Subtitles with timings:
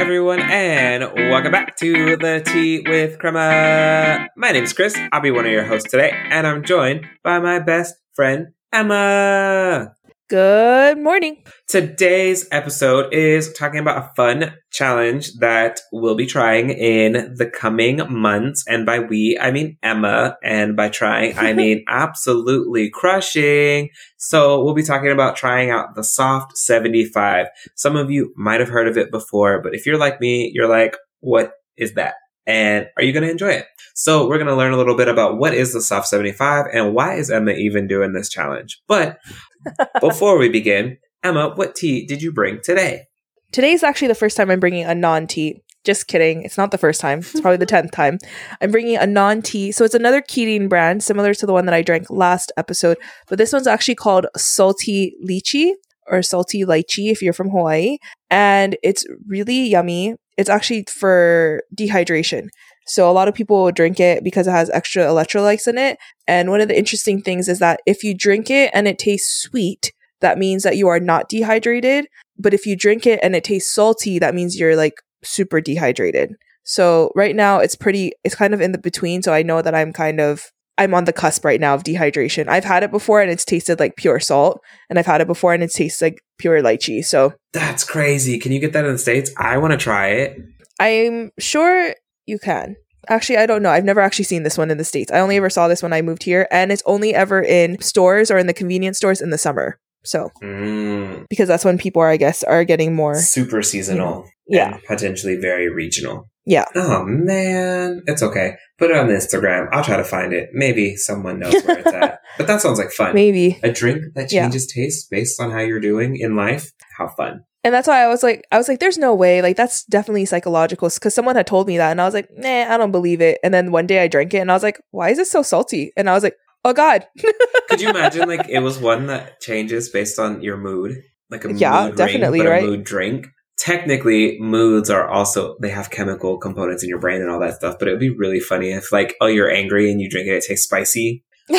[0.00, 4.28] everyone, and welcome back to the Tea with Crema.
[4.34, 4.96] My name is Kris.
[5.12, 9.94] I'll be one of your hosts today, and I'm joined by my best friend, Ema.
[10.30, 11.42] Good morning.
[11.66, 18.00] Today's episode is talking about a fun challenge that we'll be trying in the coming
[18.08, 18.64] months.
[18.68, 20.36] And by we, I mean Ema.
[20.44, 23.88] And by trying, I mean absolutely crushing.
[24.18, 27.46] So we'll be talking about trying out the Soft 75.
[27.74, 30.68] Some of you might have heard of it before, but if you're like me, you're
[30.68, 32.14] like, what is that?
[32.46, 33.66] And are you going to enjoy it?
[33.94, 36.94] So we're going to learn a little bit about what is the Soft 75 and
[36.94, 38.80] why is Ema even doing this challenge.
[38.88, 39.18] But
[40.00, 43.04] before we begin, Ema, what tea did you bring today?
[43.52, 45.60] Today's actually the first time I'm bringing a non tea.
[45.84, 46.42] Just kidding.
[46.42, 47.20] It's not the first time.
[47.20, 48.18] It's probably the 10th time.
[48.60, 49.72] I'm bringing a non tea.
[49.72, 52.96] So it's another Kirin brand, similar to the one that I drank last episode.
[53.28, 55.72] But this one's actually called Salty Lychee
[56.06, 57.98] or Salty Lychee if you're from Hawaii.
[58.30, 60.16] And it's really yummy.
[60.36, 62.48] It's actually for dehydration.
[62.86, 65.98] So a lot of people will drink it because it has extra electrolytes in it.
[66.26, 69.42] And one of the interesting things is that if you drink it and it tastes
[69.42, 72.06] sweet, that means that you are not dehydrated.
[72.38, 76.34] But if you drink it and it tastes salty, that means you're like super dehydrated.
[76.62, 79.74] So right now it's pretty it's kind of in the between, so I know that
[79.74, 80.50] I'm kind of
[80.80, 82.48] I'm on the cusp right now of dehydration.
[82.48, 85.52] I've had it before and it's tasted like pure salt, and I've had it before
[85.54, 87.04] and it tastes like pure lychee.
[87.04, 88.38] So That's crazy.
[88.38, 89.30] Can you get that in the States?
[89.36, 90.36] I want to try it.
[90.80, 91.94] I'm sure
[92.26, 92.76] you can.
[93.08, 93.70] Actually, I don't know.
[93.70, 95.10] I've never actually seen this one in the States.
[95.12, 98.30] I only ever saw this when I moved here, and it's only ever in stores
[98.30, 99.78] or in the convenience stores in the summer.
[100.04, 103.16] So, Mm, because that's when people are, I guess, are getting more.
[103.16, 104.26] super seasonal.
[104.46, 104.74] Yeah.
[104.74, 106.28] and potentially very regional.
[106.50, 106.64] Yeah.
[106.74, 108.56] Oh man, it's okay.
[108.78, 109.68] Put it on the Instagram.
[109.72, 110.48] I'll try to find it.
[110.52, 112.18] Maybe someone knows where it's at.
[112.38, 113.14] But that sounds like fun.
[113.14, 113.58] Maybe.
[113.62, 114.42] A drink that Yeah.
[114.42, 116.72] changes taste based on how you're doing in life.
[116.98, 117.44] How fun.
[117.62, 119.42] And that's why I was like, I was like, there's no way.
[119.42, 120.88] Like, that's definitely psychological.
[120.88, 121.90] Because someone had told me that.
[121.90, 123.38] And I was like, nah, I don't believe it.
[123.44, 125.42] And then one day I drank it and I was like, why is it so
[125.42, 125.92] salty?
[125.96, 127.06] And I was like, oh God.
[127.68, 130.96] Could you imagine like it was one that changes based on your mood?
[131.30, 132.64] Like a Yeah, mood definitely, ring, right?
[132.64, 133.26] a mood drink.
[133.60, 137.78] Technically, moods are also they have chemical components in your brain and all that stuff.
[137.78, 140.36] But it would be really funny if like, oh, you're angry and you drink it,
[140.36, 141.22] it tastes spicy.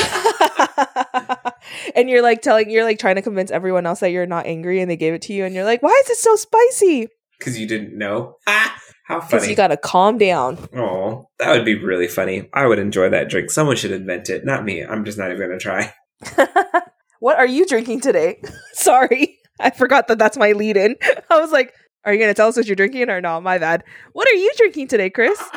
[1.95, 4.81] and you're like telling, you're like trying to convince everyone else that you're not angry
[4.81, 5.45] and they gave it to you.
[5.45, 7.07] And you're like, why is it so spicy?
[7.37, 8.37] Because you didn't know.
[8.47, 8.75] Ah,
[9.05, 9.49] how Because funny.
[9.51, 10.57] you got to calm down.
[10.75, 12.49] Oh, that would be really funny.
[12.51, 13.51] I would enjoy that drink.
[13.51, 14.83] Someone should invent it, not me.
[14.83, 15.93] I'm just not even going to try.
[17.19, 18.41] what are you drinking today?
[18.73, 19.37] Sorry.
[19.59, 20.95] I forgot that that's my lead in.
[21.29, 21.73] I was like,
[22.03, 23.39] are you going to tell us what you're drinking or no?
[23.41, 23.83] My bad.
[24.13, 25.41] What are you drinking today, Kris?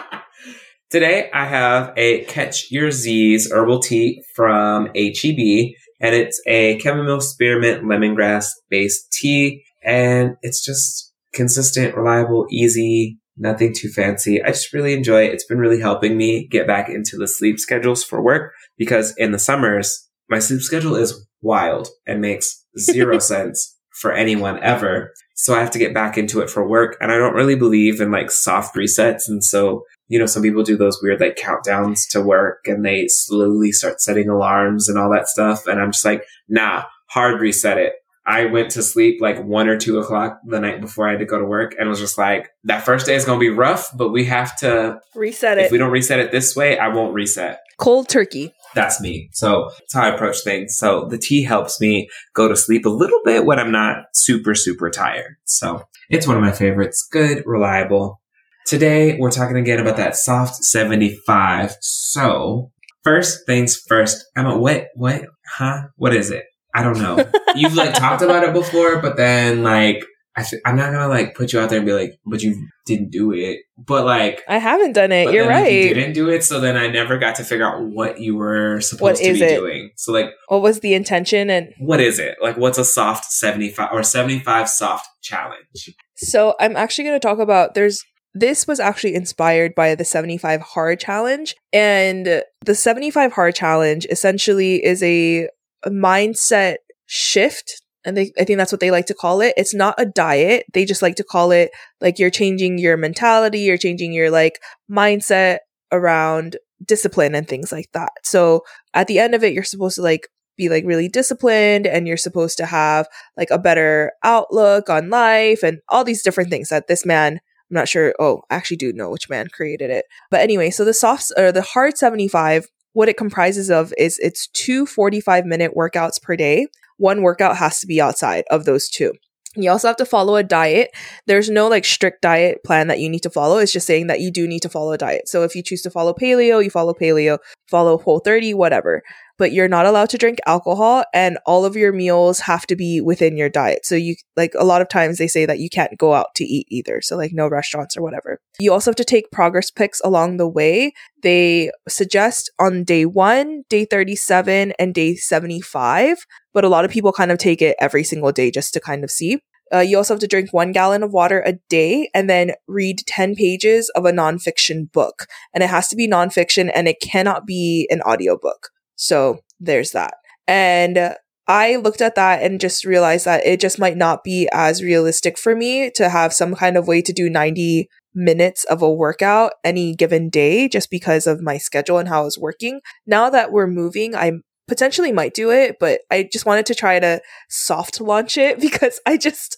[0.90, 7.20] Today, I have a Catch Your Z's herbal tea from HEB, and it's a chamomile
[7.20, 14.40] spearmint lemongrass based tea, and it's just consistent, reliable, easy, nothing too fancy.
[14.42, 15.32] I just really enjoy it.
[15.32, 19.32] It's been really helping me get back into the sleep schedules for work because in
[19.32, 25.12] the summers, my sleep schedule is wild and makes zero sense for anyone ever.
[25.34, 26.96] So I have to get back into it for work.
[27.00, 29.28] And I don't really believe in like soft resets.
[29.28, 33.08] And so, you know, some people do those weird like countdowns to work and they
[33.08, 35.66] slowly start setting alarms and all that stuff.
[35.66, 37.94] And I'm just like, nah, hard reset it.
[38.26, 41.26] I went to sleep like one or two o'clock the night before I had to
[41.26, 43.90] go to work and was just like, that first day is going to be rough,
[43.94, 45.66] but we have to, Reset it.
[45.66, 47.58] if we don't reset it this way, I won't reset.
[47.78, 48.54] Cold turkey.
[48.74, 49.28] That's me.
[49.32, 50.76] So that's how I approach things.
[50.76, 54.54] So the tea helps me go to sleep a little bit when I'm not super,
[54.54, 55.34] super tired.
[55.44, 57.06] So it's one of my favorites.
[57.10, 58.20] Good, reliable.
[58.66, 61.76] Today we're talking again about that soft 75.
[61.80, 62.70] So
[63.02, 65.26] first things first, Ema, what, what,
[65.56, 65.88] huh?
[65.96, 66.44] What is it?
[66.74, 67.24] I don't know.
[67.54, 70.04] You've like talked about it before, but then like,
[70.36, 72.68] I th- I'm not gonna like put you out there and be like, but you
[72.86, 73.60] didn't do it.
[73.78, 75.32] But like, I haven't done it.
[75.32, 78.18] You're like, you didn't do it, so then I never got to figure out what
[78.20, 79.56] you were supposed What to is be it?
[79.56, 79.90] doing.
[79.96, 81.50] So like, what was the intention?
[81.50, 82.36] And what is it?
[82.42, 85.94] Like, what's a soft seventy five or seventy five soft challenge?
[86.16, 88.02] so I'm actually going to talk about there's
[88.34, 94.84] this was actually inspired by the 75 hard challenge and the 75 hard challenge essentially
[94.84, 95.48] is a
[95.90, 96.76] mindset
[97.06, 99.54] shift and they, I think that's what they like to call it.
[99.56, 100.66] It's not a diet.
[100.74, 101.70] They just like to call it
[102.00, 104.60] like you're changing your mentality, you're changing your like
[104.90, 105.58] mindset
[105.90, 108.12] around discipline and things like that.
[108.22, 112.06] So at the end of it, you're supposed to like be like really disciplined and
[112.06, 116.68] you're supposed to have like a better outlook on life and all these different things
[116.68, 117.40] that this man
[117.70, 118.14] I'm not sure.
[118.20, 120.04] Oh, I actually do know which man created it.
[120.30, 124.46] But anyway, so the soft or the hard 75, what it comprises of is it's
[124.48, 126.68] two 45 minute workouts per day.
[126.96, 129.12] One workout has to be outside of those two.
[129.56, 130.90] You also have to follow a diet.
[131.26, 133.58] There's no like strict diet plan that you need to follow.
[133.58, 135.28] It's just saying that you do need to follow a diet.
[135.28, 137.38] So if you choose to follow paleo, you follow paleo,
[137.68, 139.02] follow whole 30, whatever.
[139.36, 143.00] But you're not allowed to drink alcohol and all of your meals have to be
[143.00, 143.84] within your diet.
[143.84, 146.44] So you like a lot of times they say that you can't go out to
[146.44, 147.00] eat either.
[147.00, 148.38] So like no restaurants or whatever.
[148.60, 150.92] You also have to take progress pics along the way.
[151.22, 157.12] They suggest on day 1, day 37 and day 75, but a lot of people
[157.12, 159.40] kind of take it every single day just to kind of see.
[159.72, 162.98] Uh, you also have to drink one gallon of water a day and then read
[163.06, 165.26] 10 pages of a nonfiction book.
[165.52, 168.70] And it has to be nonfiction and it cannot be an audiobook.
[168.96, 170.14] So there's that.
[170.46, 171.14] And
[171.46, 175.36] I looked at that and just realized that it just might not be as realistic
[175.36, 179.52] for me to have some kind of way to do 90 minutes of a workout
[179.64, 182.80] any given day just because of my schedule and how I was working.
[183.06, 184.32] Now that we're moving, I
[184.66, 187.20] potentially might do it, but I just wanted to try to
[187.50, 189.56] soft launch it because I just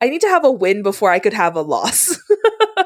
[0.00, 2.18] I need to have a win before I could have a loss.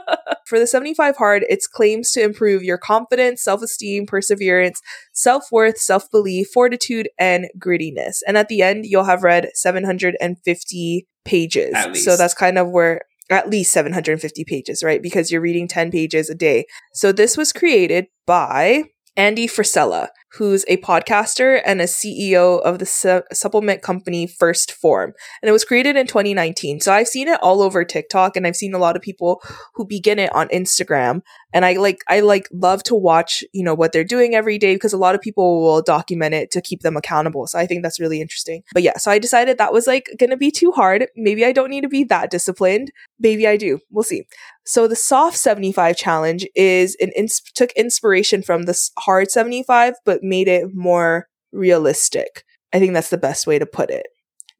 [0.53, 4.83] For the 75 hard, its claims to improve your confidence, self-esteem, perseverance,
[5.15, 8.19] self-worth, self-belief, fortitude, and grittiness.
[8.29, 11.75] And at the end, you'll have read 750 pages.
[12.05, 13.01] So that's kind of where
[13.31, 15.01] at least 750 pages, right?
[15.03, 16.67] Because you're reading 10 pages a day.
[16.93, 18.83] So this was created by
[19.17, 25.13] Andy Frisella, who's a podcaster and a CEO of the su- supplement company 1st Form.
[25.43, 26.81] And it was created in 2019.
[26.81, 29.43] So I've seen it all over TikTok and I've seen a lot of people
[29.75, 31.21] who begin it on Instagram.
[31.53, 34.75] And I like, I like love to watch, you know, what they're doing every day
[34.75, 37.47] because a lot of people will document it to keep them accountable.
[37.47, 38.63] So I think that's really interesting.
[38.73, 41.09] But yeah, so I decided that was like going to be too hard.
[41.15, 42.91] Maybe I don't need to be that disciplined.
[43.23, 43.79] Maybe I do.
[43.91, 44.25] We'll see.
[44.67, 50.23] So the soft 75 challenge is an ins- took inspiration from the hard 75 but
[50.23, 52.45] made it more realistic.
[52.73, 54.09] I think that's the best way to put it.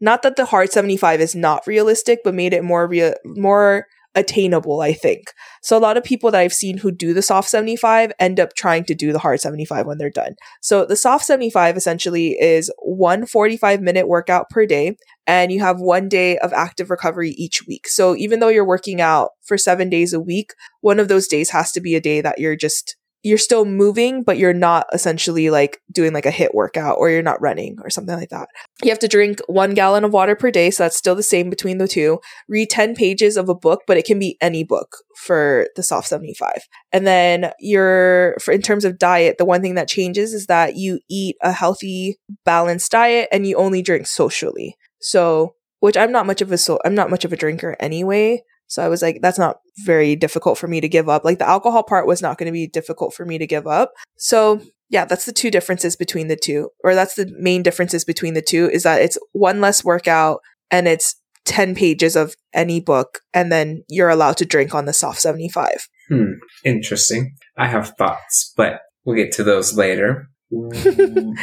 [0.01, 4.81] Not that the hard 75 is not realistic but made it more real more attainable,
[4.81, 5.33] I think.
[5.63, 8.55] So a lot of people that I've seen who do the soft 75 end up
[8.55, 10.35] trying to do the hard 75 when they're done.
[10.61, 15.81] So the soft 75 essentially is one 45 minute workout per day and you have
[15.81, 17.89] one day of active recovery each week.
[17.89, 21.51] So even though you're working out for 7 days a week, one of those days
[21.51, 25.49] has to be a day that you're just you're still moving, but you're not essentially
[25.49, 28.49] like doing like a hit workout or you're not running or something like that.
[28.83, 30.71] You have to drink one gallon of water per day.
[30.71, 32.19] So that's still the same between the two.
[32.49, 36.09] Read 10 pages of a book, but it can be any book for the soft
[36.09, 36.63] 75.
[36.93, 40.75] And then you're, for in terms of diet, the one thing that changes is that
[40.75, 44.77] you eat a healthy, balanced diet and you only drink socially.
[45.01, 48.43] So, which I'm not much of a so I'm not much of a drinker anyway.
[48.73, 51.27] So I was like, that's not very difficult for me to give up.
[51.27, 53.93] Like the alcohol part was not going to be difficult for me to give up.
[54.17, 58.33] So yeah, that's the two differences between the two, or that's the main differences between
[58.33, 60.41] the two is that it's one less workout
[60.71, 64.95] and it's 10 pages of any book, and then you're allowed to drink on the
[64.95, 65.89] soft 75.
[66.09, 66.33] Hmm.
[66.65, 67.35] Interesting.
[67.59, 70.31] I have thoughts, but we'll get to those later.
[70.49, 71.35] Why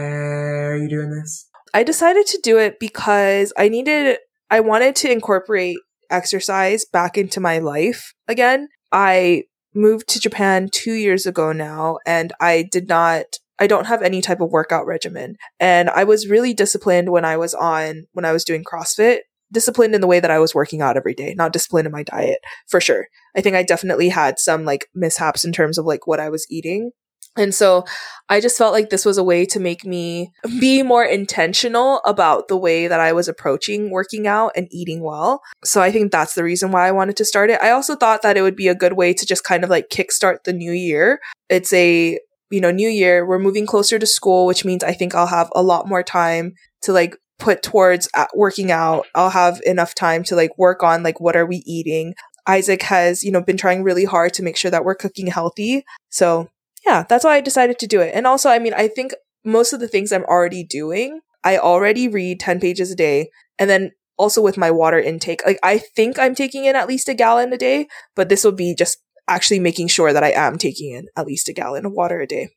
[0.00, 1.48] are you doing this?
[1.74, 4.18] I decided to do it because I needed,
[4.50, 5.78] I wanted to incorporate
[6.10, 8.68] exercise back into my life again.
[8.92, 9.44] I
[9.74, 14.20] moved to Japan two years ago now, and I did not I don't have any
[14.20, 15.36] type of workout regimen.
[15.58, 19.20] And I was really disciplined when I was on, when I was doing CrossFit,
[19.50, 22.02] disciplined in the way that I was working out every day, not disciplined in my
[22.02, 23.06] diet for sure.
[23.36, 26.46] I think I definitely had some like mishaps in terms of like what I was
[26.50, 26.90] eating.
[27.36, 27.84] And so
[28.28, 32.48] I just felt like this was a way to make me be more intentional about
[32.48, 35.42] the way that I was approaching working out and eating well.
[35.64, 37.62] So I think that's the reason why I wanted to start it.
[37.62, 39.90] I also thought that it would be a good way to just kind of like
[39.90, 41.20] kickstart the new year.
[41.48, 42.18] It's a,
[42.50, 43.26] you know, new year.
[43.26, 46.54] We're moving closer to school, which means I think I'll have a lot more time
[46.82, 49.06] to like put towards working out.
[49.14, 52.14] I'll have enough time to like work on like what are we eating.
[52.48, 55.84] Isaac has, you know, been trying really hard to make sure that we're cooking healthy.
[56.10, 56.48] So
[56.86, 58.12] yeah, that's why I decided to do it.
[58.14, 59.12] And also, I mean, I think
[59.44, 63.30] most of the things I'm already doing, I already read 10 pages a day.
[63.58, 67.08] And then also with my water intake, like I think I'm taking in at least
[67.08, 70.56] a gallon a day, but this will be just actually making sure that I am
[70.58, 72.50] taking in at least a gallon of water a day.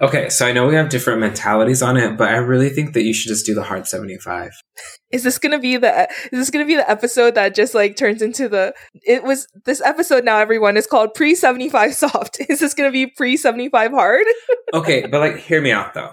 [0.00, 3.02] Okay, so I know we have different mentalities on it, but I really think that
[3.02, 4.52] you should just do the hard 75.
[5.10, 7.54] Is this going to be the uh, is this going to be the episode that
[7.54, 11.94] just like turns into the it was this episode now everyone is called pre 75
[11.94, 12.38] soft.
[12.48, 14.26] Is this going to be pre 75 hard?
[14.74, 16.12] okay, but like hear me out though.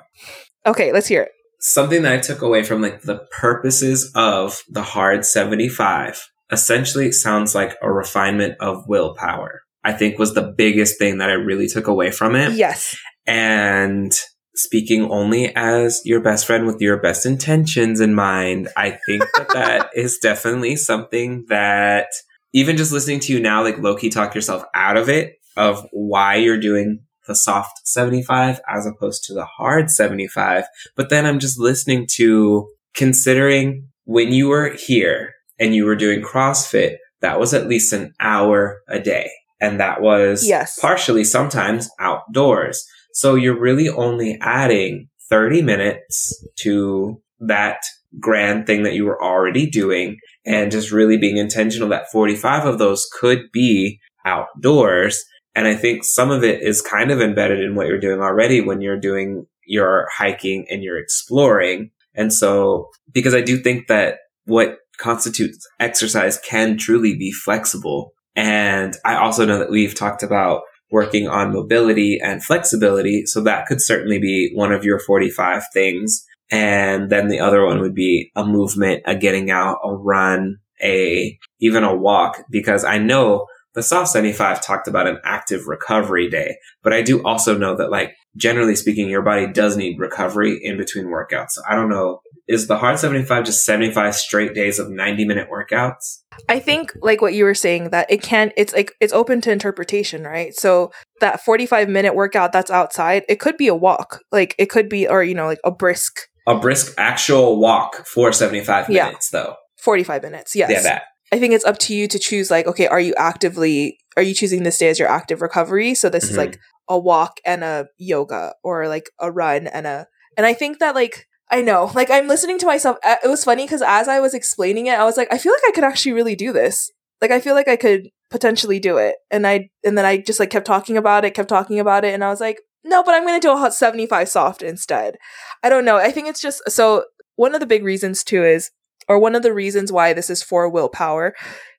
[0.65, 1.31] Okay, let's hear it.
[1.59, 7.53] Something that I took away from like the purposes of the hard 75 essentially sounds
[7.53, 11.87] like a refinement of willpower I think was the biggest thing that I really took
[11.87, 12.51] away from it.
[12.51, 12.93] Yes.
[13.25, 14.11] And
[14.53, 19.47] speaking only as your best friend with your best intentions in mind, I think that
[19.53, 22.07] that is definitely something that
[22.51, 26.35] even just listening to you now, like Loki talk yourself out of it of why
[26.35, 30.65] you're doing the soft 75 as opposed to the hard 75.
[30.97, 36.21] But then I'm just listening to considering when you were here and you were doing
[36.21, 39.29] CrossFit, that was at least an hour a day.
[39.59, 40.79] And that was yes.
[40.79, 42.85] partially sometimes outdoors.
[43.13, 47.79] So you're really only adding 30 minutes to that
[48.19, 52.79] grand thing that you were already doing and just really being intentional that 45 of
[52.79, 55.23] those could be outdoors.
[55.55, 58.61] And I think some of it is kind of embedded in what you're doing already
[58.61, 61.91] when you're doing your hiking and you're exploring.
[62.13, 68.13] And so, because I do think that what constitutes exercise can truly be flexible.
[68.37, 73.25] And I also know that we've talked about working on mobility and flexibility.
[73.25, 76.23] So that could certainly be one of your 45 things.
[76.49, 81.37] And then the other one would be a movement, a getting out, a run, a,
[81.59, 86.57] even a walk, because I know the soft 75 talked about an active recovery day,
[86.83, 90.77] but I do also know that like generally speaking, your body does need recovery in
[90.77, 91.51] between workouts.
[91.51, 92.21] So I don't know.
[92.47, 96.21] Is the hard 75 just 75 straight days of 90 minute workouts?
[96.47, 99.51] I think like what you were saying that it can it's like it's open to
[99.51, 100.55] interpretation, right?
[100.55, 104.21] So that 45 minute workout that's outside, it could be a walk.
[104.31, 108.31] Like it could be or you know like a brisk a brisk actual walk for
[108.31, 109.39] 75 minutes yeah.
[109.39, 109.55] though.
[109.83, 110.55] 45 minutes.
[110.55, 110.71] Yes.
[110.71, 111.03] Yeah, that.
[111.31, 114.33] I think it's up to you to choose like okay, are you actively are you
[114.33, 115.93] choosing this day as your active recovery?
[115.95, 116.31] So this mm-hmm.
[116.31, 120.07] is like a walk and a yoga or like a run and a
[120.37, 123.67] and I think that like I know like I'm listening to myself it was funny
[123.67, 126.13] cuz as I was explaining it I was like I feel like I could actually
[126.13, 126.91] really do this.
[127.21, 129.15] Like I feel like I could potentially do it.
[129.31, 132.13] And I and then I just like kept talking about it, kept talking about it
[132.13, 135.17] and I was like no, but I'm going to do a hot 75 soft instead.
[135.61, 135.97] I don't know.
[135.97, 137.03] I think it's just so
[137.35, 138.71] one of the big reasons too is
[139.07, 141.33] or one of the reasons why this is for willpower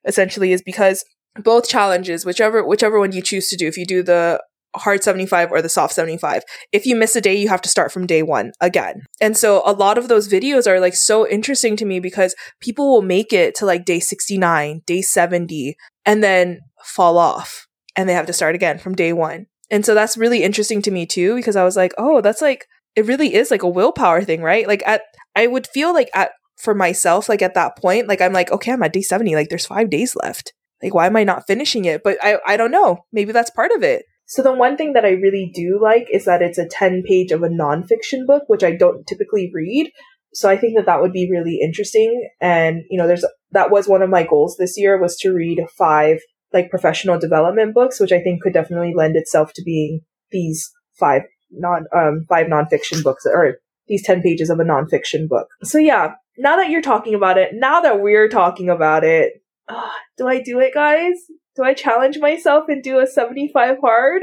[0.05, 1.03] essentially is because
[1.43, 4.41] both challenges whichever whichever one you choose to do if you do the
[4.75, 6.43] hard 75 or the soft 75.
[6.71, 9.01] If you miss a day, you have to start from day one again.
[9.19, 12.91] And so a lot of those videos are like so interesting to me because people
[12.91, 18.13] will make it to like day 69, day 70, and then fall off and they
[18.13, 19.47] have to start again from day one.
[19.71, 22.65] And so that's really interesting to me too, because I was like, oh, that's like,
[22.95, 24.67] it really is like a willpower thing, right?
[24.67, 25.01] Like at,
[25.35, 28.73] I would feel like at, for myself, like at that point, like I'm like, okay,
[28.73, 30.53] I'm at day 70, like there's five days left.
[30.83, 32.03] Like, why am I not finishing it?
[32.03, 33.05] But I, I don't know.
[33.11, 34.03] Maybe that's part of it.
[34.25, 37.31] So the one thing that I really do like is that it's a 10 page
[37.31, 39.91] of a nonfiction book, which I don't typically read.
[40.33, 42.29] So I think that that would be really interesting.
[42.39, 45.65] And, you know, there's, that was one of my goals this year was to read
[45.77, 46.19] five
[46.53, 50.01] like professional development books, which I think could definitely lend itself to being
[50.31, 53.55] these five non, um, five nonfiction books or
[53.89, 55.47] these 10 pages of a nonfiction book.
[55.63, 59.89] So yeah, now that you're talking about it, now that we're talking about it, uh,
[60.17, 61.15] do I do it, guys?
[61.55, 64.21] Do I challenge myself and do a 75 hard?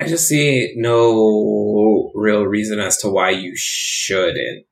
[0.00, 4.66] I just see no real reason as to why you shouldn't.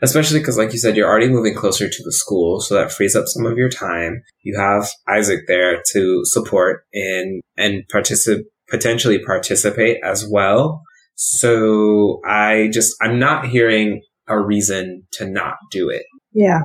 [0.00, 3.14] Especially because, like you said, you're already moving closer to the school, so that frees
[3.14, 4.22] up some of your time.
[4.42, 10.82] You have Isaac there to support in and participate, potentially participate as well.
[11.24, 16.02] So I just, I'm not hearing a reason to not do it.
[16.32, 16.62] Yeah.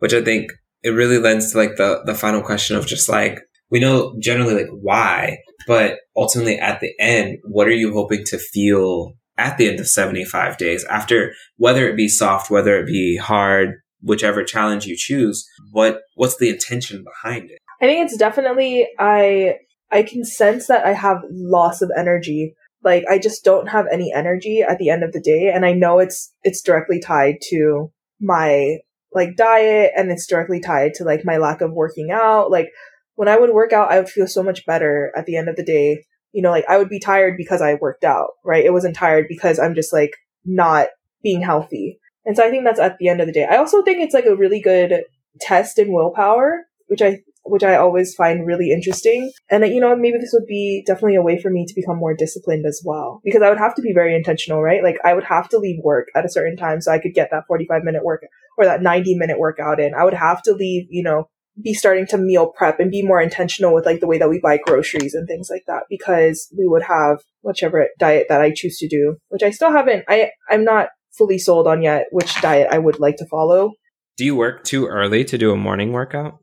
[0.00, 0.50] Which I think
[0.82, 3.38] it really lends to like the, the final question of just like,
[3.70, 8.38] we know generally like why, but ultimately at the end, what are you hoping to
[8.38, 13.16] feel at the end of 75 days after whether it be soft, whether it be
[13.16, 17.58] hard, whichever challenge you choose, what, what's the intention behind it?
[17.80, 19.58] I think it's definitely, I,
[19.92, 22.54] I can sense that I have loss of energy.
[22.84, 25.50] Like I just don't have any energy at the end of the day.
[25.54, 28.78] And I know it's, it's directly tied to my
[29.14, 32.50] like diet and it's directly tied to like my lack of working out.
[32.50, 32.70] Like
[33.14, 35.56] when I would work out, I would feel so much better at the end of
[35.56, 36.04] the day.
[36.32, 38.64] You know, like I would be tired because I worked out, right?
[38.64, 40.12] It wasn't tired because I'm just like
[40.44, 40.88] not
[41.22, 41.98] being healthy.
[42.24, 43.44] And so I think that's at the end of the day.
[43.44, 45.04] I also think it's like a really good
[45.40, 49.30] test in willpower, which I which I always find really interesting.
[49.50, 52.14] And you know, maybe this would be definitely a way for me to become more
[52.14, 53.20] disciplined as well.
[53.24, 54.82] Because I would have to be very intentional, right?
[54.82, 57.28] Like I would have to leave work at a certain time so I could get
[57.30, 58.22] that 45 minute work
[58.56, 59.94] or that 90 minute workout in.
[59.94, 61.28] I would have to leave, you know,
[61.60, 64.40] be starting to meal prep and be more intentional with like the way that we
[64.40, 68.78] buy groceries and things like that because we would have whichever diet that I choose
[68.78, 72.68] to do, which I still haven't, I, I'm not fully sold on yet which diet
[72.70, 73.72] I would like to follow.
[74.16, 76.41] Do you work too early to do a morning workout?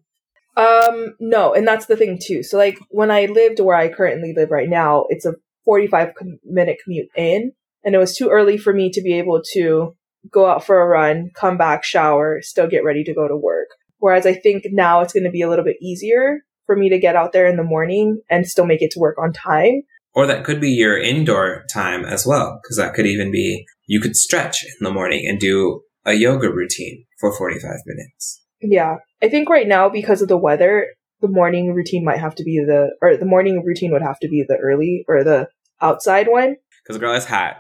[0.58, 2.44] Um, no, and that's the thing too.
[2.44, 6.14] So like when I lived where I currently live right now, it's a 45
[6.44, 7.54] minute commute in
[7.84, 9.96] and it was too early for me to be able to
[10.32, 13.68] go out for a run, come back, shower, still get ready to go to work.
[14.00, 17.00] Whereas I think now it's going to be a little bit easier for me to
[17.00, 19.84] get out there in the morning and still make it to work on time.
[20.14, 24.02] Or that could be your indoor time as well, because that could even be you
[24.02, 28.42] could stretch in the morning and do a yoga routine for 45 minutes.
[28.62, 28.98] Yeah.
[29.22, 30.88] I think right now, because of the weather,
[31.22, 34.30] the morning routine might have to be the, or the morning routine would have to
[34.30, 35.50] be the early or the
[35.82, 36.56] outside one.
[36.84, 37.58] Because girl, it's hot.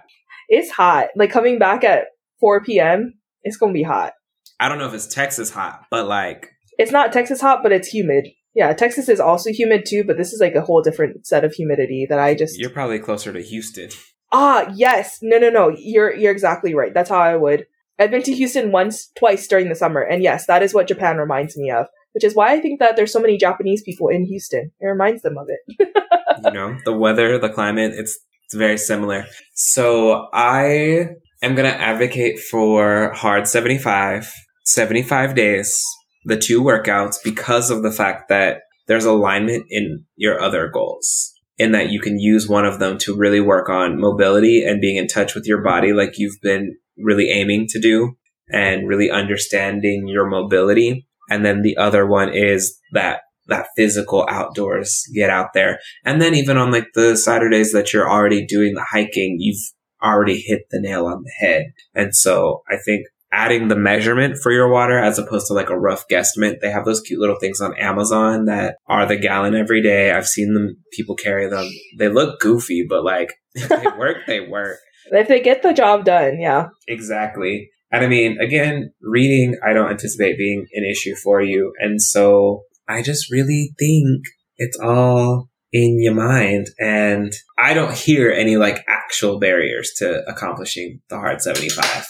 [0.47, 1.09] It's hot.
[1.15, 2.05] Like coming back at
[2.39, 4.13] 4 p.m., it's going to be hot.
[4.59, 6.51] I don't know if it's Texas hot, but like.
[6.77, 8.29] It's not Texas hot, but it's humid.
[8.55, 11.53] Yeah, Texas is also humid too, but this is like a whole different set of
[11.53, 12.59] humidity that I just.
[12.59, 13.89] You're probably closer to Houston.
[14.31, 15.19] Ah, yes.
[15.21, 15.75] No, no, no.
[15.77, 16.93] You're you're exactly right.
[16.93, 17.65] That's how I would.
[17.99, 21.17] I've been to Houston once, twice during the summer, and yes, that is what Japan
[21.17, 21.87] reminds me of.
[22.13, 24.71] Which is why I think that there's so many Japanese people in Houston.
[24.79, 25.87] It reminds them of it.
[26.43, 29.25] you know, the weather, the climate, it's it's very similar.
[29.53, 31.09] So I
[31.43, 34.33] am gonna advocate for hard 75,
[34.65, 35.79] 75 days,
[36.25, 41.73] the two workouts because of the fact that there's alignment in your other goals in
[41.73, 45.07] that you can use one of them to really work on mobility and being in
[45.07, 48.15] touch with your body like you've been really aiming to do
[48.51, 51.07] and really understanding your mobility.
[51.29, 55.79] And then the other one is that that physical outdoors, get out there.
[56.05, 60.39] And then even on like the Saturdays that you're already doing the hiking, you've already
[60.39, 61.73] hit the nail on the head.
[61.93, 65.79] And so I think adding the measurement for your water as opposed to like a
[65.79, 66.61] rough guesstimate.
[66.61, 70.11] They have those cute little things on Amazon that are the gallon every day.
[70.11, 71.69] I've seen them, people carry them.
[71.97, 74.79] They look goofy, but like they work, they work.
[75.11, 76.67] If they get the job done, yeah.
[76.87, 77.69] Exactly.
[77.91, 81.73] And I mean, again, reading, I don't anticipate being an issue for you.
[81.79, 84.25] And so I just really think
[84.57, 86.67] it's all in your mind.
[86.79, 92.05] And I don't hear any like actual barriers to accomplishing the hard 75.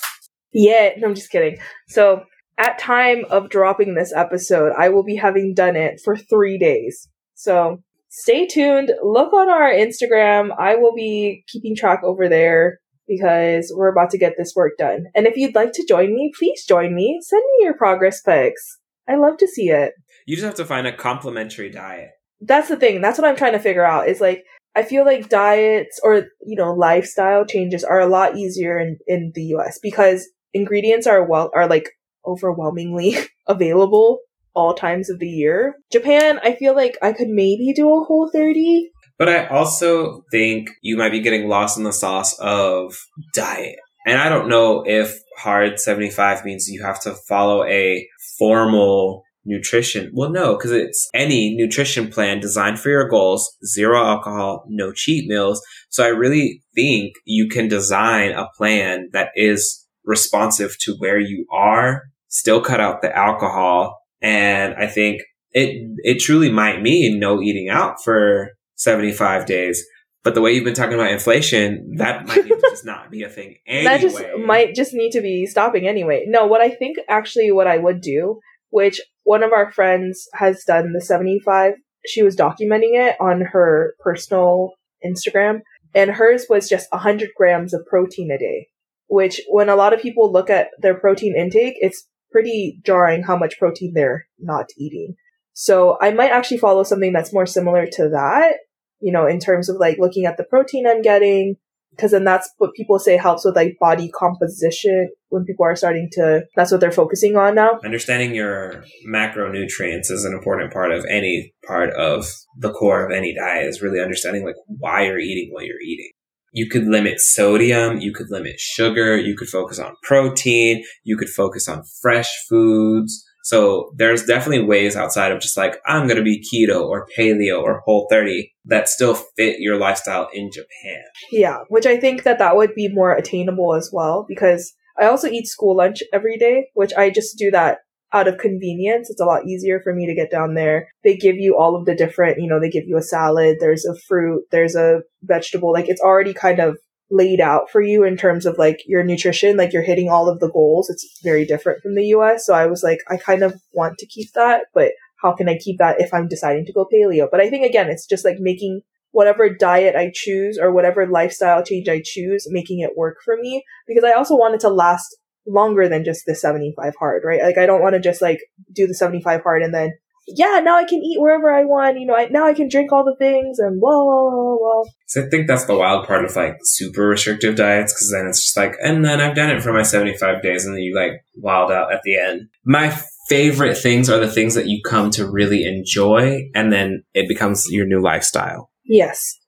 [0.52, 1.60] Yeah, no, I'm just kidding.
[1.88, 2.24] So
[2.58, 7.08] at time of dropping this episode, I will be having done it for three days.
[7.36, 8.92] So stay tuned.
[9.02, 10.50] Look on our Instagram.
[10.58, 15.08] I will be keeping track over there because we're about to get this work done.
[15.16, 17.20] And if you'd like to join me, please join me.
[17.22, 18.78] Send me your progress pics.
[19.10, 19.94] I love to see it.
[20.28, 22.12] You just have to find a complementary diet.
[22.40, 23.02] That's the thing.
[23.02, 24.46] That's what I'm trying to figure out is like,
[24.76, 29.32] I feel like diets or, you know, lifestyle changes are a lot easier in, in
[29.34, 31.90] the US because ingredients are well are like
[32.26, 33.18] overwhelmingly
[33.48, 34.20] available
[34.54, 35.76] all times of the year.
[35.92, 38.92] Japan, I feel like I could maybe do a whole 30.
[39.20, 42.96] But I also think you might be getting lost in the sauce of
[43.36, 43.76] diet.
[44.08, 48.08] And I don't know if hard 75 means you have to follow a
[48.40, 50.12] formal nutrition.
[50.14, 55.28] Well, no, because it's any nutrition plan designed for your goals, zero alcohol, no cheat
[55.28, 55.62] meals.
[55.90, 61.46] So I really think you can design a plan that is responsive to where you
[61.52, 64.00] are, still cut out the alcohol.
[64.22, 69.86] And I think it, it truly might mean no eating out for 75 days.
[70.24, 73.56] But the way you've been talking about inflation, that might just not be a thing
[73.66, 73.84] anyway.
[73.86, 76.26] That just might just need to be stopping anyway.
[76.28, 78.40] No, what I think actually what I would do,
[78.70, 83.96] which one of our friends has done the 75, she was documenting it on her
[84.00, 84.74] personal
[85.06, 85.62] Instagram,
[85.96, 88.68] and hers was just 100 grams of protein a day
[89.10, 93.36] which when a lot of people look at their protein intake, it's pretty jarring how
[93.36, 95.16] much protein they're not eating.
[95.54, 98.58] So I might actually follow something that's more similar to that,
[99.02, 101.56] you know, in terms of like looking at the protein I'm getting,
[101.92, 106.10] because then that's what people say helps with like body composition when people are starting
[106.14, 107.80] to, that's what they're focusing on now.
[107.84, 112.26] Understanding your macronutrients is an important part of any part of
[112.58, 116.12] the core of any diet is really understanding like why you're eating what you're eating
[116.52, 121.30] you could limit sodium, you could limit sugar, you could focus on protein, you could
[121.30, 123.24] focus on fresh foods.
[123.50, 127.64] So there's definitely ways outside of just like, I'm going to be keto or paleo
[127.64, 131.02] or whole 30 that still fit your lifestyle in Japan.
[131.32, 135.28] Yeah, which I think that that would be more attainable as well because I also
[135.28, 137.80] eat school lunch every day, which I just do that
[138.14, 139.10] out of convenience.
[139.10, 140.90] It's a lot easier for me to get down there.
[141.04, 143.84] They give you all of the different, you know, they give you a salad, there's
[143.84, 145.74] a fruit, there's a vegetable.
[145.74, 146.78] Like it's already kind of
[147.12, 149.58] laid out for you in terms of like your nutrition.
[149.58, 150.90] Like you're hitting all of the goals.
[150.90, 152.46] It's very different from the US.
[152.46, 154.92] So I was like, I kind of want to keep that, but
[155.22, 157.28] how can I keep that if I'm deciding to go paleo?
[157.30, 161.64] But I think again, it's just like making whatever diet I choose or whatever lifestyle
[161.64, 165.18] change I choose, making it work for me because I also wanted to last
[165.48, 167.42] longer than just the 75 hard, right?
[167.42, 168.40] Like I don't want to just like
[168.72, 169.94] do the 75 hard and then
[170.36, 172.00] yeah, now I can eat wherever I want.
[172.00, 174.84] You know, I, now I can drink all the things and blah blah blah blah.
[175.08, 178.44] So I think that's the wild part of like super restrictive diets because then it's
[178.44, 181.24] just like, and then I've done it for my 75 days and then you like
[181.36, 182.50] wild out at the end.
[182.64, 182.96] My
[183.28, 187.66] favorite things are the things that you come to really enjoy and then it becomes
[187.70, 188.70] your new lifestyle.
[188.86, 189.40] Yes.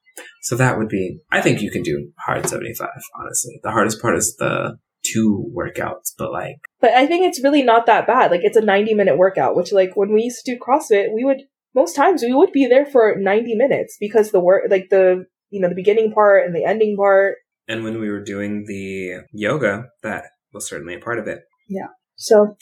[0.42, 2.90] So that would be, I think you can do hard 75,
[3.20, 3.60] honestly.
[3.64, 4.78] The hardest part is the
[5.12, 8.32] two workouts, but like, But I think it's really not that bad.
[8.32, 11.24] Like it's a 90 minute workout, which like when we used to do CrossFit, we
[11.24, 11.42] would
[11.74, 15.62] most times we would be there for 90 minutes because the work like the you
[15.62, 17.36] know the beginning part and the ending part.
[17.68, 21.44] and when we were doing the yoga, that was certainly a part of it.
[21.70, 21.88] Yeah.
[22.16, 22.56] So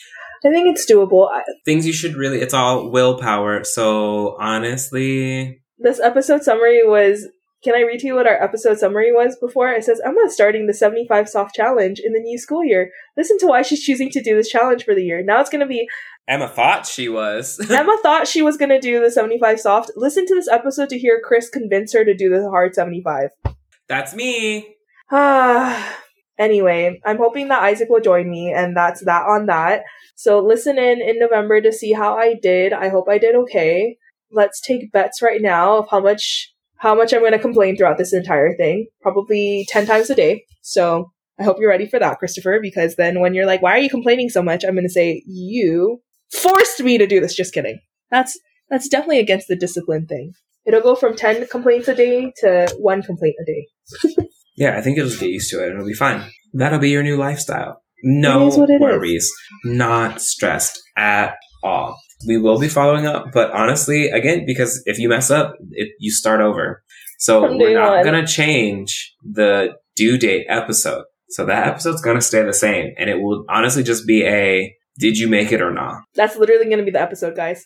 [0.46, 1.28] I think it's doable.
[1.66, 3.64] Things you should really, it's all willpower.
[3.64, 7.28] So honestly, this episode summary was
[7.64, 9.70] can I read to you what our episode summary was before?
[9.70, 12.92] It says Ema is starting the 75 soft challenge in the new school year.
[13.18, 15.22] Listen to why she's choosing to do this challenge for the year.
[15.24, 15.90] Now it's going to be
[16.32, 17.60] Ema thought she was.
[17.70, 19.92] Ema thought she was going to do the 75 soft.
[19.96, 23.30] Listen to this episode to hear Kris convince her to do the hard 75.
[23.88, 24.76] That's me.
[25.12, 25.98] Ah.
[26.40, 29.84] anyway, I'm hoping that Isaac will join me, and that's that on that.
[30.16, 32.72] So listen in in November to see how I did.
[32.72, 33.98] I hope I did okay.
[34.32, 37.98] Let's take bets right now of how much how much I'm going to complain throughout
[37.98, 38.88] this entire thing.
[39.02, 40.44] Probably ten times a day.
[40.62, 42.60] So I hope you're ready for that, Christopher.
[42.62, 45.24] Because then when you're like, "Why are you complaining so much?" I'm going to say,
[45.28, 47.80] "You forced me to do this." Just kidding.
[48.12, 48.38] That's
[48.70, 50.34] that's definitely against the discipline thing.
[50.66, 54.26] It'll go from ten complaints a day to one complaint a day.
[54.58, 55.68] Yeah, I think you'll just get used to it.
[55.70, 56.30] And it'll be fine.
[56.52, 57.82] That'll be your new lifestyle.
[58.04, 58.82] No It is what it is.
[58.82, 59.32] worries.
[59.64, 61.98] Not stressed at all.
[62.28, 66.12] We will be following up, but honestly, again, because if you mess up, it, you
[66.12, 66.84] start over.
[67.18, 71.04] So From we're not going to change the due date episode.
[71.30, 72.94] So that episode's going to stay the same.
[72.98, 76.02] And it will honestly just be a, did you make it or not?
[76.16, 77.66] That's literally going to be the episode, guys.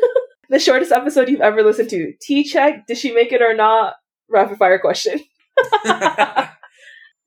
[0.48, 2.12] the shortest episode you've ever listened to.
[2.20, 3.94] T check, did she make it or not?
[4.28, 5.20] Rapid fire question.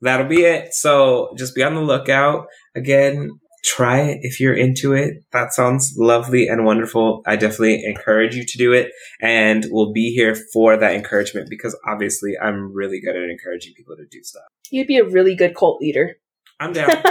[0.02, 0.74] That'll be it.
[0.74, 2.48] So just be on the lookout.
[2.76, 5.24] Again, try it if you're into it.
[5.32, 7.24] That sounds lovely and wonderful.
[7.26, 8.92] I definitely encourage you to do it.
[9.22, 13.96] And we'll be here for that encouragement because obviously I'm really good at encouraging people
[13.96, 14.44] to do stuff.
[14.70, 16.16] You'd be a really good cult leader.
[16.60, 16.90] I'm down.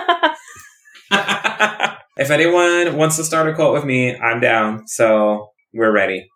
[2.17, 4.87] if anyone wants to start a cult with me, I'm down.
[4.87, 6.29] So we're ready.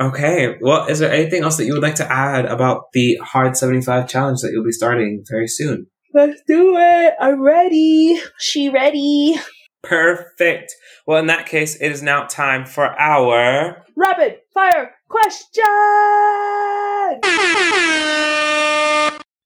[0.00, 0.56] Okay.
[0.60, 4.08] Well, is there anything else that you would like to add about the Hard 75
[4.08, 5.86] challenge that you'll be starting very soon?
[6.12, 7.14] Let's do it.
[7.20, 8.20] I'm ready.
[8.38, 9.36] She ready.
[9.84, 10.74] Perfect.
[11.06, 13.84] Well, in that case, it is now time for our.
[13.96, 15.64] Rapid fire question.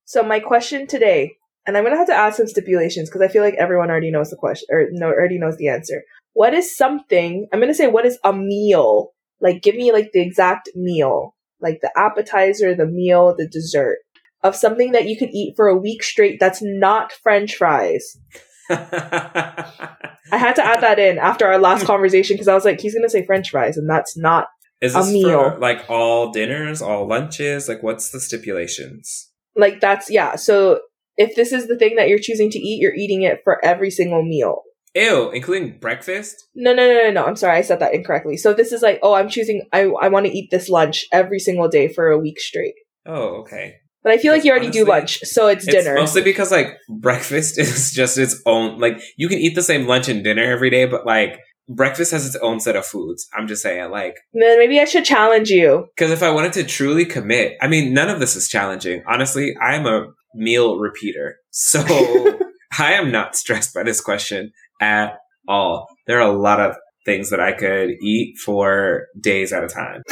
[0.05, 3.43] So my question today, and I'm gonna have to add some stipulations because I feel
[3.43, 6.03] like everyone already knows the question or no already knows the answer.
[6.33, 7.47] What is something?
[7.53, 9.13] I'm gonna say what is a meal?
[9.41, 13.99] Like give me like the exact meal, like the appetizer, the meal, the dessert
[14.43, 16.41] of something that you could eat for a week straight.
[16.41, 18.17] That's not French fries.
[18.71, 22.95] I had to add that in after our last conversation because I was like, he's
[22.95, 24.47] gonna say French fries, and that's not
[24.81, 25.53] is A meal.
[25.53, 27.69] for like all dinners, all lunches?
[27.69, 29.31] Like, what's the stipulations?
[29.57, 30.79] like that's yeah so
[31.17, 33.91] if this is the thing that you're choosing to eat you're eating it for every
[33.91, 34.63] single meal
[34.95, 36.37] Ew, including breakfast?
[36.55, 39.01] no no no no no i'm sorry i said that incorrectly so this is like
[39.03, 42.19] oh i'm choosing i, I want to eat this lunch every single day for a
[42.19, 43.77] week straight Oh, okay.
[44.03, 46.77] But i feel like you already do lunch so it's It's dinner mostly because like
[46.89, 48.79] breakfast is just its own.
[48.79, 52.27] Like you can eat the same lunch and dinner every day, but like breakfast has
[52.27, 53.29] its own set of foods.
[53.35, 56.65] I'm just saying, like, then maybe i should challenge you because if I wanted to
[56.65, 59.03] truly commit, I mean, none of this is challenging.
[59.07, 61.81] Honestly, I'm a meal repeater, so
[62.79, 65.89] I am not stressed by this question at all.
[66.07, 70.03] There are a lot of things that I could eat for days at a time.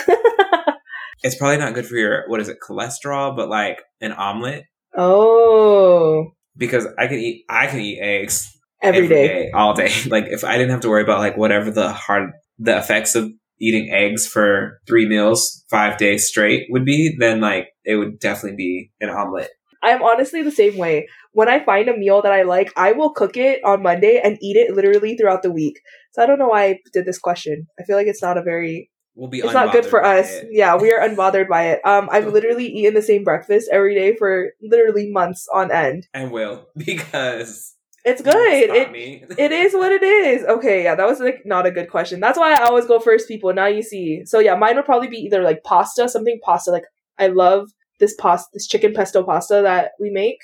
[1.22, 4.64] It's probably not good for your what is it cholesterol, but like an omelet
[4.96, 9.50] oh because I can eat I can eat eggs every day.
[9.52, 9.90] all day.
[10.08, 13.30] Like if I didn't have to worry about like whatever the hard the effects of
[13.60, 18.56] eating eggs for three meals five days straight would be, then like it would definitely
[18.56, 19.48] be an omelet.
[19.82, 23.12] i'm honestly the same way when i find a meal that i like i will
[23.12, 25.80] cook it on monday and eat it literally throughout the week
[26.12, 28.42] so i don't know why i did this question i feel like it's not a
[28.42, 30.30] very We'll be it's not good for us.
[30.30, 30.48] it.
[30.50, 31.80] Yeah, we are unbothered by it.
[31.86, 36.06] Um, I've literally eaten the same breakfast every day for literally months on end.
[36.12, 37.74] and will because
[38.04, 38.34] It's good.
[38.36, 40.44] It it is what it is.
[40.44, 42.20] Okay, yeah, that was like not a good question.
[42.20, 43.52] That's why I always go first, people.
[43.54, 44.22] Now you see.
[44.26, 46.70] So yeah, mine would probably be either like pasta, something pasta.
[46.70, 46.84] Like
[47.18, 50.40] I love this pasta, this chicken pesto pasta that we make,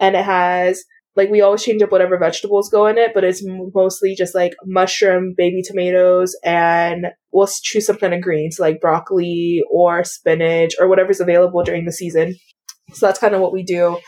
[0.00, 0.82] and it has
[1.16, 4.54] like we always change up whatever vegetables go in it, but it's mostly just like
[4.64, 10.88] mushroom, baby tomatoes, and we'll choose some kind of greens like broccoli or spinach or
[10.88, 12.34] whatever's available during the season.
[12.92, 13.98] So that's kind of what we do.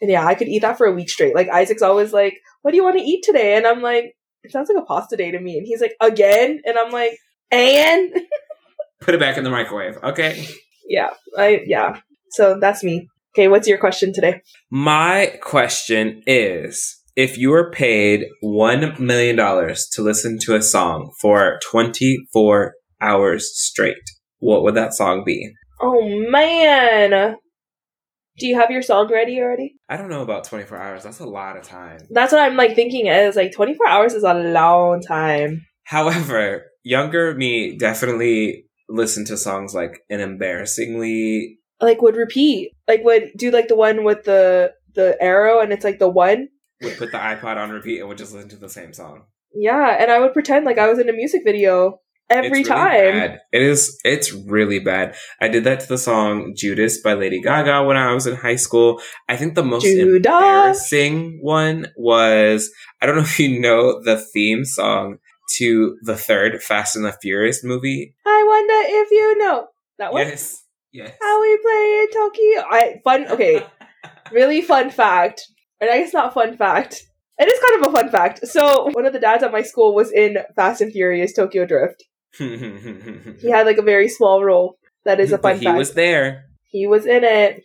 [0.00, 1.34] And yeah, I could eat that for a week straight.
[1.34, 4.52] Like Isaac's always like, "What do you want to eat today?" And I'm like, "It
[4.52, 7.18] sounds like a pasta day to me." And he's like, "Again?" And I'm like,
[7.50, 8.12] "And."
[9.00, 9.98] Put it back in the microwave.
[10.02, 10.46] Okay.
[10.88, 12.00] yeah, I yeah.
[12.30, 13.08] So that's me.
[13.34, 14.42] Okay, what's your question today?
[14.70, 21.58] My question is if you were paid $1 million to listen to a song for
[21.70, 23.96] 24 hours straight,
[24.38, 25.50] what would that song be?
[25.80, 27.36] Oh man.
[28.38, 29.74] Do you have your song ready already?
[29.88, 31.02] I don't know about 24 hours.
[31.02, 32.00] That's a lot of time.
[32.10, 35.66] That's what I'm like thinking is like 24 hours is a long time.
[35.84, 41.58] However, younger me definitely listened to songs like an embarrassingly.
[41.82, 42.70] Like would repeat.
[42.88, 46.48] Like would do like the one with the the arrow and it's like the one.
[46.82, 49.24] Would put the iPod on repeat and would just listen to the same song.
[49.54, 52.80] Yeah, and I would pretend like I was in a music video every It's really
[52.80, 53.12] time.
[53.18, 53.40] bad.
[53.52, 53.98] It is.
[54.04, 55.14] It's really bad.
[55.40, 58.56] I did that to the song "Judas" by Lady Gaga when I was in high
[58.56, 59.00] school.
[59.28, 60.16] I think the most Judas.
[60.16, 65.18] embarrassing one was I don't know if you know the theme song
[65.58, 68.14] to the third Fast and the Furious movie.
[68.26, 69.66] I wonder if you know
[69.98, 70.26] that one.
[70.26, 70.64] Yes.
[70.92, 71.16] Yes.
[71.20, 72.64] How we play in Tokyo.
[72.70, 73.66] I fun okay.
[74.32, 75.42] really fun fact.
[75.80, 77.02] And I guess not fun fact.
[77.38, 78.46] It is kind of a fun fact.
[78.46, 82.04] So one of the dads at my school was in Fast and Furious Tokyo Drift.
[82.38, 84.78] He had like a very small role.
[85.04, 85.78] That is a fun But he fact.
[85.78, 86.44] was there.
[86.68, 87.62] he was in it.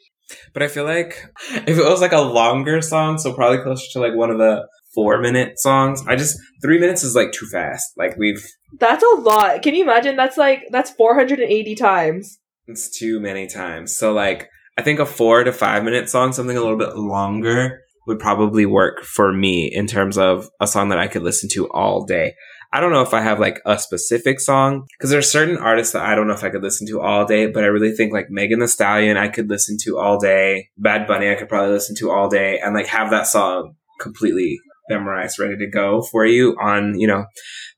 [0.54, 4.00] But I feel like if it was like a longer song, so probably closer to
[4.00, 7.84] like one of the four minute songs, I just three minutes is like too fast.
[7.98, 8.44] Like we've
[8.80, 9.62] That's a lot.
[9.62, 10.16] Can you imagine?
[10.16, 12.40] That's like that's 480 times.
[12.68, 13.98] It's too many times.
[13.98, 17.82] So like I think a four to five minute song, something a little bit longer,
[18.08, 21.70] would probably work for me in terms of a song that I could listen to
[21.70, 22.36] all day.
[22.74, 26.06] I don't know if I have like a specific song because there's certain artists that
[26.06, 28.30] I don't know if I could listen to all day, but I really think like
[28.30, 30.70] Megan Thee Stallion I could listen to all day.
[30.78, 34.60] Bad Bunny I could probably listen to all day and like have that song completely
[34.90, 37.26] memorized, ready to go for you on, you know,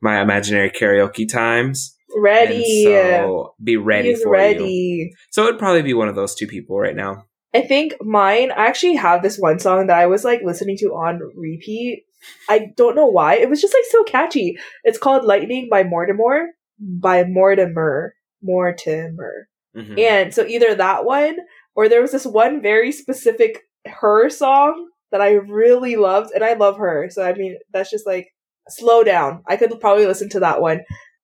[0.02, 1.96] my imaginary karaoke times.
[2.18, 2.86] Ready.
[2.86, 4.42] And so be ready He's for you.
[4.42, 5.14] ready.
[5.30, 7.26] So it would probably be one of those two people right now.
[7.54, 10.88] I think mine, I actually have this one song that I was like listening to
[10.88, 12.04] on repeat.
[12.48, 13.36] I don't know why.
[13.36, 14.58] It was just like so catchy.
[14.84, 16.48] It's called Lightning by Mortimer.
[16.80, 18.14] By Mortimer.
[18.44, 19.48] Mortimer.
[19.76, 20.00] Mhm.
[20.00, 21.38] And so either that one
[21.76, 26.54] or there was this one very specific her song that I really loved and I
[26.54, 27.08] love her.
[27.10, 28.28] So I mean that's just like
[28.68, 29.44] slow down.
[29.48, 30.82] I could probably listen to that one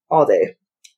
[0.10, 0.56] all day.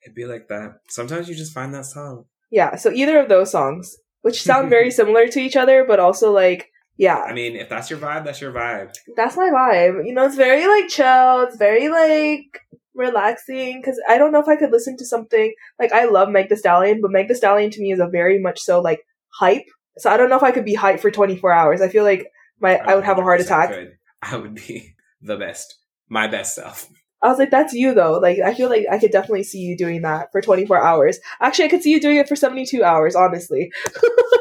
[0.07, 0.79] It'd be like that.
[0.87, 2.23] Sometimes you just find that song.
[2.49, 6.31] Yeah, so either of those songs, which sound very similar to each other, but also
[6.31, 8.95] like yeah, I mean, if that's your vibe, that's your vibe.
[9.17, 10.07] that's my vibe.
[10.07, 11.41] You know, it's very like chill.
[11.41, 12.61] It's very like
[12.95, 16.47] relaxing because I don't know if I could listen to something like I love Meg
[16.47, 19.01] Thee Stallion, but Meg Thee Stallion to me is a very much so like
[19.33, 19.65] hype.
[19.97, 21.81] So I don't know if I could be hype for 24 hours.
[21.81, 22.27] I feel like
[22.61, 23.69] my I would have a heart attack.
[23.69, 23.97] could.
[24.21, 25.75] I would be the best,
[26.07, 26.89] my best self.
[27.21, 28.19] I was like, that's you though.
[28.19, 31.19] Like I feel like I could definitely see you doing that for 24 hours.
[31.41, 33.15] Actually, I could see you doing it for 72 hours.
[33.15, 33.71] Honestly,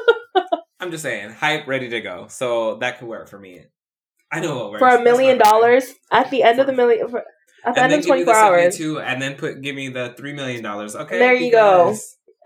[0.80, 2.26] I'm just saying, hype, ready to go.
[2.28, 3.64] So that could work for me.
[4.30, 4.80] I know what works.
[4.80, 7.08] for a million dollars at the end of the million.
[7.08, 7.24] For,
[7.64, 10.32] at the end of 24 the hours, 72, and then put give me the three
[10.32, 10.94] million dollars.
[10.94, 11.96] Okay, There you go.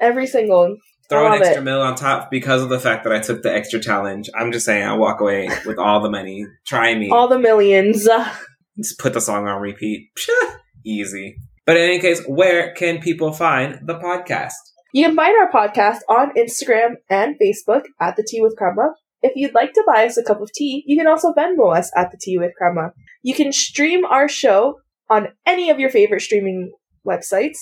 [0.00, 0.76] every single.
[1.08, 1.64] Throw an extra it.
[1.64, 4.30] mil on top because of the fact that I took the extra challenge.
[4.32, 6.46] I'm just saying, I'll walk away with all the money.
[6.64, 7.10] Try me.
[7.10, 8.08] All the millions.
[8.76, 10.10] Just put the song on repeat.
[10.84, 11.36] Easy.
[11.66, 14.54] But in any case, where can people find the podcast?
[14.92, 18.94] You can find our podcast on Instagram and Facebook at the Tea with Crema.
[19.22, 21.92] If you'd like to buy us a cup of tea, you can also Venmo us
[21.96, 22.92] at the Tea with Crema.
[23.22, 26.72] You can stream our show on any of your favorite streaming
[27.06, 27.58] websites.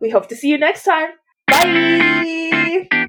[0.00, 1.10] We hope to see you next time.
[1.48, 3.05] Bye!